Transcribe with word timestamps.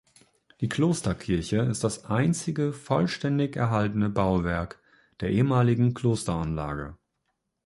Die 0.61 0.67
Klosterkirche 0.67 1.57
ist 1.61 1.83
das 1.83 2.05
einzige 2.05 2.73
vollständig 2.73 3.55
erhaltene 3.55 4.09
Bauwerk 4.09 4.79
der 5.19 5.29
ehemaligen 5.29 5.93
Klosteranlage. 5.93 6.97